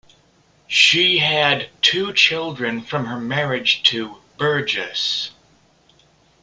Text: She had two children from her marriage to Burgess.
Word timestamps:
She 0.65 1.19
had 1.19 1.69
two 1.83 2.11
children 2.13 2.81
from 2.81 3.05
her 3.05 3.19
marriage 3.19 3.83
to 3.83 4.17
Burgess. 4.35 5.29